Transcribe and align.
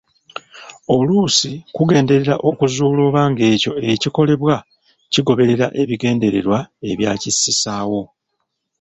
Oluusi 0.95 1.51
kugenderera 1.75 2.35
okuzuula 2.49 3.01
oba 3.07 3.21
ng’ekyo 3.29 3.71
ekikolebwa 3.91 4.55
kigoberera 5.11 5.65
ebigendererwa 5.81 6.59
ebyakississaawo. 6.91 8.01